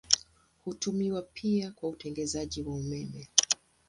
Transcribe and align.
Hutumiwa 0.65 1.21
pia 1.21 1.71
kwa 1.71 1.89
utengenezaji 1.89 2.61
wa 2.61 2.75
umeme. 2.75 3.29